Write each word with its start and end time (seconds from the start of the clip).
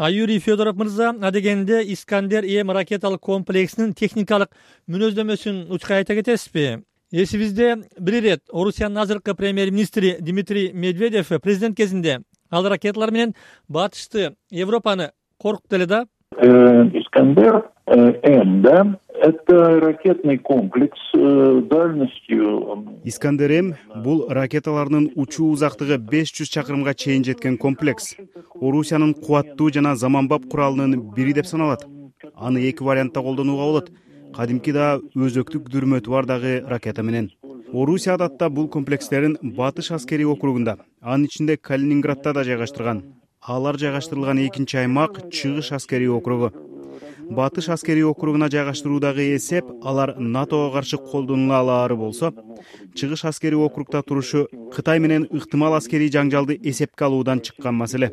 а 0.00 0.10
юрий 0.10 0.38
федоров 0.38 0.76
мырза 0.76 1.10
адегенде 1.10 1.82
искандер 1.92 2.42
эм 2.44 2.70
ракеталык 2.70 3.20
комплексинин 3.20 3.92
техникалык 3.92 4.48
мүнөздөмөсүн 4.88 5.66
учка 5.68 5.98
айта 5.98 6.14
кетесизби? 6.16 6.80
Эсибизде 7.12 7.76
бир 7.98 8.14
ирет 8.14 8.40
орусиянын 8.50 9.02
азыркы 9.02 9.34
премьер 9.34 9.70
министри 9.70 10.16
дмитрий 10.18 10.72
медведев 10.72 11.28
президент 11.42 11.76
кезинде 11.76 12.22
ал 12.50 12.66
ракеталар 12.66 13.10
менен 13.10 13.34
батышты 13.68 14.36
европаны 14.50 15.10
коркутту 15.36 15.76
эле 15.76 15.86
да? 15.86 16.06
Э, 16.38 16.46
искандер 16.94 17.68
э, 17.84 17.92
м 18.22 18.62
да 18.62 18.98
это 19.20 19.80
ракетный 19.80 20.38
комплекс 20.38 20.98
э, 21.14 21.62
дальностью 21.70 23.00
искандер 23.04 23.52
м 23.52 23.74
бул 24.04 24.26
ракеталарынын 24.28 25.12
учуу 25.16 25.50
узактыгы 25.52 25.98
беш 25.98 26.32
жүз 26.32 26.48
чакырымга 26.54 26.94
чейин 26.94 27.24
жеткен 27.24 27.58
комплекс. 27.58 28.16
Орусиянын 28.60 29.14
кубаттуу 29.14 29.70
жана 29.70 29.94
заманбап 29.96 30.46
куралынын 30.50 31.12
бири 31.14 31.32
деп 31.32 31.46
саналат. 31.46 31.86
Аны 32.34 32.58
эки 32.68 32.82
вариантта 32.82 33.20
колдонууга 33.20 33.64
болот. 33.64 33.90
Кадимки 34.34 34.72
да 34.72 34.98
өзөктүк 35.14 35.68
дүрмөтү 35.68 36.10
бар 36.10 36.26
дагы 36.26 36.64
ракета 36.66 37.02
менен. 37.02 37.30
Орусия 37.72 38.14
адатта 38.14 38.48
бул 38.48 38.68
комплекстерин 38.68 39.36
батыш 39.42 39.90
аскерий 39.90 40.26
округунда 40.26 40.78
анын 41.00 41.26
ичинде 41.26 41.56
калининградда 41.56 42.32
да 42.32 42.44
жайгаштырган. 42.44 43.04
Алар 43.40 43.78
жайгаштырылган 43.78 44.38
экинчи 44.46 44.76
аймак 44.76 45.30
чыгыш 45.30 45.72
аскерий 45.72 46.08
округу 46.08 46.52
батыш 47.30 47.68
аскерий 47.68 48.04
округуна 48.04 48.48
жайгаштыруудагы 48.50 49.36
эсеп 49.36 49.64
алар 49.84 50.16
натого 50.18 50.72
каршы 50.72 50.98
колдонула 50.98 51.60
алаары 51.60 51.96
болсо 51.96 52.32
чыгыш 52.94 53.24
аскерий 53.24 53.56
округда 53.56 54.02
турушу 54.02 54.48
кытай 54.74 54.98
менен 54.98 55.28
ыктымал 55.30 55.74
аскерий 55.74 56.10
жаңжалды 56.10 56.58
эсепке 56.62 57.04
алуудан 57.04 57.40
чыккан 57.40 57.74
маселе. 57.74 58.10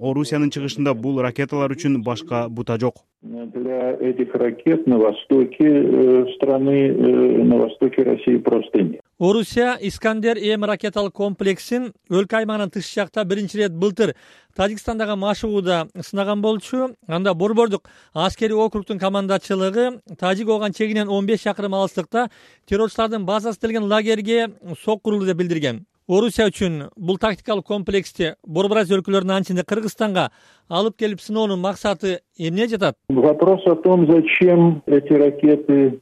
Орусиянын 0.00 0.50
чыгышында 0.50 0.94
бул 0.94 1.20
ракеталар 1.22 1.72
үчүн 1.74 2.02
башка 2.02 2.48
бута 2.48 2.78
жок. 2.78 3.02
Для 3.22 3.92
этих 4.00 4.34
ракет 4.34 4.86
на 4.86 4.98
востоке 4.98 5.66
э, 5.66 6.26
страны 6.36 6.78
э, 6.88 7.42
на 7.42 7.56
востоке 7.56 8.02
россии 8.02 8.36
просто 8.36 8.82
нет 8.82 9.00
орусия 9.22 9.78
искандер 9.80 10.36
м 10.36 10.64
ракеталык 10.64 11.12
комплексин 11.14 11.92
өлкө 12.10 12.40
аймагынан 12.40 12.72
тыш 12.74 12.88
жакта 12.90 13.22
биринчи 13.24 13.56
ирет 13.56 13.72
былтыр 13.72 14.16
тажикстандагы 14.56 15.14
машугуда 15.14 15.86
сынаган 16.00 16.42
болчу. 16.42 16.96
Анда 17.06 17.32
борбордук 17.32 17.88
аскерий 18.14 18.56
округдун 18.56 18.98
командачылыгы 18.98 20.00
тажик 20.18 20.48
ооган 20.48 20.72
чегинен 20.72 21.08
он 21.08 21.26
беш 21.26 21.42
чакырым 21.42 21.74
алыстыкта 21.74 22.30
террорчулардын 22.66 23.24
базасы 23.24 23.60
делген 23.60 23.84
лагерге 23.84 24.50
сок 24.84 25.02
курулду 25.02 25.26
деп 25.26 25.36
билдирген. 25.36 25.86
Орусия 26.08 26.48
үчүн 26.50 26.90
бул 26.96 27.16
тактикалык 27.16 27.64
комплексти 27.64 28.34
борбор 28.44 28.78
азия 28.78 28.98
өлкөлөрүнүн 28.98 29.36
анын 29.36 29.46
ичинде 29.46 29.62
кыргызстанга 29.62 30.32
алып 30.68 30.98
келип 30.98 31.20
сыноонун 31.20 31.60
максаты 31.60 32.22
эмне 32.36 32.66
жатат? 32.66 32.96
Вопрос 33.08 33.60
о 33.66 33.76
том 33.76 34.10
зачем 34.10 34.82
эти 34.86 35.12
ракеты 35.12 36.01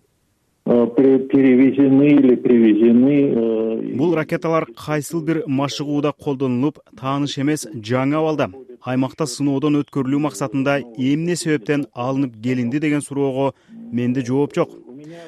перевезены 0.71 2.09
или 2.09 2.35
привезены 2.37 3.33
э, 3.35 3.97
бул 3.97 4.15
ракеталар 4.15 4.67
кайсыл 4.67 5.23
бир 5.23 5.43
машыгууда 5.47 6.13
колдонулуп 6.13 6.79
тааныш 6.99 7.39
эмес 7.39 7.67
жаңы 7.75 8.15
абалда. 8.21 8.51
Аймакта 8.81 9.27
сыноодон 9.27 9.81
өткөрүлүү 9.83 10.21
максатында 10.29 10.79
эмне 10.97 11.37
себептен 11.37 11.87
алынып 11.93 12.39
келинди 12.43 12.79
деген 12.79 13.03
суроого 13.03 13.53
менде 13.71 14.25
жооп 14.25 14.55
жок. 14.55 14.71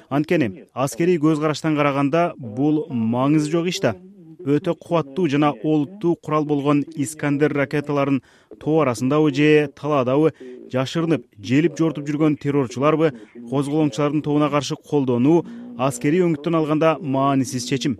Анткени 0.08 0.64
аскерий 0.72 1.18
көз 1.18 1.40
караштан 1.40 1.76
караганда 1.76 2.32
бул 2.38 2.86
маңызы 2.88 3.50
жок 3.50 3.66
иш 3.66 3.80
да 3.80 3.96
өтө 4.44 4.74
кубаттуу 4.74 5.28
жана 5.28 5.52
олуттуу 5.52 6.16
курал 6.16 6.44
болгон 6.44 6.82
искандер 6.96 7.52
ракеталарын 7.52 8.22
тоо 8.60 8.80
арасындабы 8.82 9.32
же 9.34 9.68
талаадабы 9.78 10.32
жашырынып 10.72 11.26
желип 11.40 11.78
жортуп 11.78 12.08
жүргөн 12.08 12.36
террорчуларбы 12.42 13.12
козголоңчулардын 13.50 14.22
тобуна 14.22 14.50
каршы 14.50 14.76
колдонуу 14.76 15.44
аскерий 15.78 16.24
өңүттөн 16.26 16.56
алганда 16.58 16.96
маанисиз 17.00 17.68
чечим. 17.68 17.98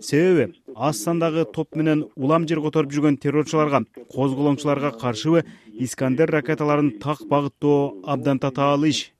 Себеби 0.00 0.52
аз 0.74 1.02
сандагы 1.02 1.44
топ 1.44 1.76
менен 1.76 2.06
улам 2.16 2.46
жер 2.48 2.60
которуп 2.60 2.92
жүргөн 2.92 3.18
террорчуларга 3.22 3.84
козголоңчуларга 4.12 4.92
каршыбы 4.98 5.44
искандер 5.72 6.30
ракеталарын 6.30 6.98
так 7.00 7.22
багыттоо 7.28 8.02
абдан 8.04 8.38
татаал 8.38 8.84
иш. 8.84 9.12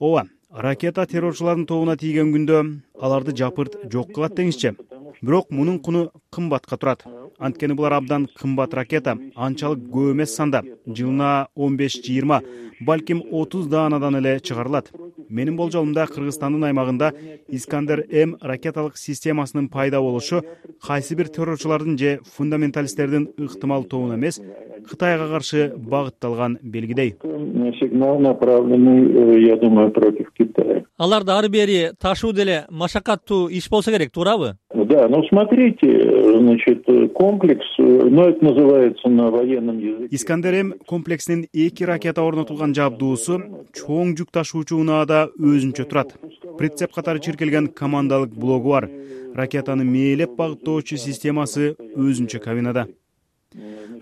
Ооба 0.00 0.26
ракета 0.50 1.06
террорчулардын 1.06 1.66
тобуна 1.66 1.96
тийген 1.96 2.34
күндө 2.34 2.64
аларды 3.00 3.34
жапырт 3.36 3.78
жок 3.90 4.12
кылат 4.14 4.36
деңизчи 4.38 4.74
бирок 5.24 5.50
мунун 5.50 5.78
куну 5.80 6.10
кымбатка 6.30 6.76
турат. 6.76 7.04
Анткени 7.38 7.74
булар 7.74 7.92
абдан 7.98 8.28
кымбат 8.38 8.74
ракета. 8.74 9.16
Анчалык 9.34 9.88
көп 9.90 10.12
эмес 10.12 10.34
санда. 10.36 10.62
Жылына 10.86 11.48
он 11.54 11.76
беш 11.76 11.96
жыйырма 12.04 12.42
балким 12.80 13.22
отуз 13.32 13.66
даанадан 13.66 14.16
эле 14.16 14.40
чыгарылат. 14.40 14.92
Менин 15.28 15.56
болжолумда 15.56 16.06
кыргызстандын 16.06 16.64
аймагында 16.68 17.12
искандер 17.48 18.04
м 18.10 18.36
ракеталык 18.40 18.96
системасынын 18.96 19.68
пайда 19.68 20.00
болушу 20.00 20.42
кайсы 20.82 21.14
бир 21.14 21.28
террорчулардын 21.28 21.98
же 21.98 22.20
фундаменталисттердин 22.36 23.30
ыктымал 23.38 23.84
тобуна 23.84 24.14
эмес 24.14 24.40
кытайга 24.88 25.28
каршы 25.28 25.72
багытталган 25.76 26.58
белгидей. 26.62 27.16
Сигнал 27.80 28.18
направленный 28.18 29.36
э, 29.36 29.40
я 29.48 29.56
думаю 29.56 29.90
против 29.90 30.30
китая. 30.32 30.84
Аларды 30.96 31.32
ары 31.32 31.48
бери 31.48 31.90
ташуу 31.98 32.32
деле 32.32 32.66
машакаттуу 32.70 33.48
иш 33.50 33.68
болсо 33.68 33.90
керек 33.90 34.12
туурабы? 34.12 34.56
Да 34.72 35.08
ну 35.08 35.22
смотрите 35.24 36.38
значит 36.38 36.84
комплекс 37.14 37.66
ну 37.78 38.22
это 38.22 38.44
называется 38.44 39.08
на 39.08 39.30
военном 39.30 39.78
языке. 39.78 40.14
Искандер 40.14 40.54
м 40.54 40.74
комплексинин 40.86 41.46
эки 41.52 41.84
ракета 41.84 42.22
орнотулган 42.22 42.74
жабдуусу 42.74 43.40
чоң 43.74 44.14
жүк 44.14 44.30
ташуучу 44.30 44.78
унаада 44.78 45.28
өзүнчө 45.38 45.84
турат. 45.84 46.14
Прицеп 46.58 46.92
катары 46.92 47.20
чиркелген 47.20 47.68
командалык 47.68 48.30
блогу 48.30 48.70
бар. 48.70 48.90
Ракетаны 49.34 49.84
мээлеп 49.84 50.36
багыттоочу 50.36 50.96
системасы 50.96 51.74
өзүнчө 51.96 52.38
кабинада 52.38 52.86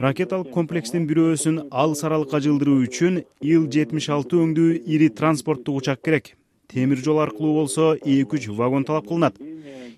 ракеталык 0.00 0.50
комплекстин 0.52 1.04
бирөөсүн 1.08 1.58
алыс 1.70 2.00
аралыкка 2.08 2.40
жылдыруу 2.40 2.86
үчүн 2.86 3.18
ил 3.44 3.66
жетимиш 3.74 4.08
алты 4.14 4.38
өңдүү 4.40 4.78
ири 4.94 5.10
транспорттук 5.12 5.82
учак 5.82 6.00
керек 6.00 6.32
темир 6.72 6.98
жол 6.98 7.20
аркылуу 7.20 7.54
болсо 7.54 7.94
эки 7.94 8.34
үч 8.36 8.48
вагон 8.48 8.84
талап 8.84 9.06
кылынат. 9.06 9.36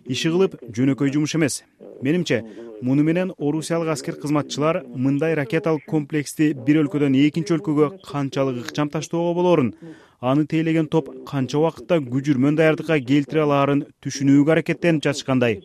Иши 0.07 0.31
кылып 0.31 0.59
жөнөкөй 0.69 1.13
жумуш 1.13 1.35
эмес. 1.37 1.63
Менимче 2.03 2.45
муну 2.83 3.03
менен 3.03 3.33
орусиялык 3.39 3.89
аскер 3.89 4.17
кызматчылар 4.21 4.83
мындай 4.95 5.35
ракеталык 5.35 5.87
комплексти 5.87 6.53
бир 6.53 6.83
өлкөдөн 6.83 7.15
экинчи 7.27 7.55
өлкөгө 7.57 7.91
канчалык 8.11 8.67
ыкчам 8.67 8.91
таштоого 8.91 9.35
болоорун 9.35 9.75
аны 10.21 10.47
тейлеген 10.47 10.87
топ 10.89 11.09
канча 11.29 11.59
убакытта 11.59 12.01
күжүрмөн 12.01 12.59
даярдыкка 12.61 12.99
келтире 13.01 13.45
алаарын 13.45 13.85
түшүнүүгө 14.05 14.55
аракеттенип 14.57 15.05
жатышкандай. 15.05 15.63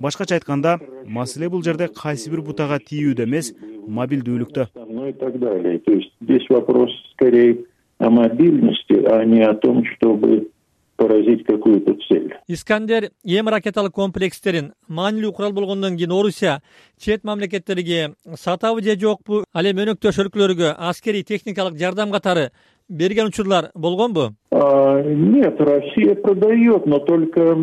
Башкача 0.00 0.38
айтканда 0.38 0.78
маселе 1.06 1.48
бул 1.48 1.62
жерде 1.62 1.88
кайсы 1.88 2.30
бир 2.30 2.42
бутага 2.46 2.78
тийүүдө 2.78 3.26
эмес 3.26 3.52
мобилдүүлүктө. 3.88 4.68
И 5.08 5.12
так 5.12 5.38
далее. 5.38 5.78
То 5.78 5.92
есть 5.92 6.12
здесь 6.20 6.46
вопрос 6.50 6.90
скорее 7.12 7.64
о 7.98 8.10
мобильности 8.10 8.94
а 9.04 9.24
не 9.24 9.42
о 9.42 9.54
том 9.54 9.84
чтобы 9.96 10.48
поразить 10.96 11.44
какую 11.44 11.80
то 11.80 11.94
цель. 12.08 12.34
Искандер 12.48 13.10
м 13.24 13.48
ракеталык 13.48 13.94
комплекстерин 13.94 14.72
маанилүү 14.88 15.32
курал 15.32 15.52
болгондон 15.52 15.96
кийин 15.96 16.10
орусия 16.10 16.60
чет 16.98 17.22
мамлекеттерге 17.22 18.14
сатабы 18.34 18.82
же 18.82 18.98
жокпу 18.98 19.44
ал 19.52 19.64
эми 19.64 19.86
өнөктөш 19.86 20.18
өлкөлөргө 20.24 20.74
аскерий 20.76 21.22
техникалык 21.22 21.78
жардам 21.78 22.10
катары 22.10 22.50
берген 22.88 23.26
учурлар 23.26 23.70
болгонбу? 23.74 24.34
Нет 24.50 25.60
россия 25.60 26.16
продает 26.16 26.86
но 26.86 26.98
только 26.98 27.54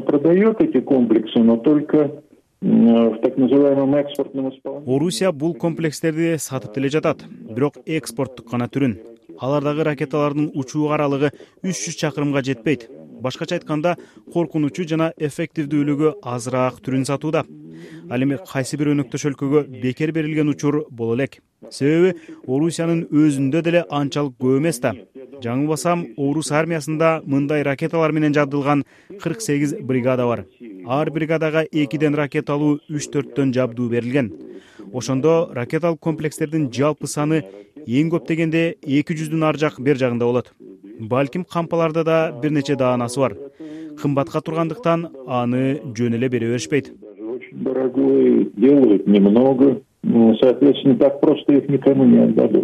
продает 0.00 0.60
эти 0.60 0.80
комплексы 0.80 1.38
но 1.38 1.56
только 1.56 2.22
в 2.60 3.18
так 3.22 3.36
называемом 3.36 3.94
экспортном 3.94 4.50
исполнении. 4.50 4.96
Орусия 4.96 5.32
бул 5.32 5.54
комплекстерди 5.54 6.36
сатып 6.38 6.74
деле 6.74 6.88
жатат 6.88 7.24
бирок 7.28 7.76
экспорттук 7.86 8.50
гана 8.50 8.68
түрүн 8.68 8.98
алар 9.38 9.64
дагы 9.64 9.84
ракеталардын 9.84 10.50
учуу 10.54 10.90
аралыгы 10.94 11.32
үч 11.62 11.76
жүз 11.86 11.98
чакырымга 12.02 12.42
жетпейт. 12.42 12.88
Башкача 13.24 13.56
айтканда 13.56 13.96
коркунучу 14.32 14.84
жана 14.84 15.12
эффективдүүлүгү 15.16 16.18
азыраак 16.22 16.82
түрүн 16.84 17.06
сатууда. 17.08 17.44
Ал 18.10 18.22
эми 18.22 18.36
кайсы 18.50 18.76
бир 18.76 18.90
өнөктөш 18.92 19.24
өлкөгө 19.30 19.64
бекер 19.80 20.12
берилген 20.12 20.50
учур 20.52 20.84
боло 20.90 21.14
элек. 21.16 21.38
Себеби 21.70 22.18
орусиянын 22.46 23.06
өзүндө 23.08 23.62
деле 23.64 23.84
анчалык 23.88 24.36
көп 24.40 24.58
эмес 24.58 24.80
да. 24.84 24.92
Жаңылбасам 25.44 26.04
орус 26.20 26.52
армиясында 26.52 27.22
мындай 27.24 27.64
ракеталар 27.64 28.12
менен 28.12 28.34
жабдылган 28.36 28.84
кырк 29.22 29.40
сегиз 29.40 29.74
бригада 29.80 30.26
бар. 30.26 30.44
Ар 30.86 31.10
бригадага 31.10 31.64
экиден 31.72 32.14
ракеталуу 32.14 32.80
үч 32.90 33.08
төрттөн 33.08 33.54
жабдуу 33.56 33.88
берилген. 33.88 34.32
Ошондо 34.92 35.48
ракеталык 35.52 36.00
комплекстердин 36.00 36.70
жалпы 36.72 37.06
саны 37.06 37.44
эң 37.86 38.10
көп 38.14 38.28
дегенде 38.28 38.76
эки 38.82 39.16
жүздүн 39.16 39.44
ар 39.44 39.58
жак 39.60 39.80
бер 39.80 39.96
жагында 40.00 40.24
болот. 40.24 40.52
Балким 41.00 41.44
кампаларда 41.44 42.04
да 42.04 42.18
бир 42.42 42.50
нече 42.50 42.76
даанасы 42.76 43.20
бар. 43.20 43.36
Кымбатка 44.00 44.40
тургандыктан 44.40 45.08
аны 45.26 45.80
жөн 45.96 46.14
эле 46.14 46.28
бере 46.28 46.48
беришпейт. 46.48 46.92
Очень 47.18 47.64
дорогой 47.64 48.50
делают 48.56 49.06
немного. 49.06 49.80
Соответственно 50.40 50.96
так 50.96 51.20
просто 51.20 51.54
их 51.54 51.68
никому 51.68 52.04
не 52.04 52.18
отдадут 52.18 52.63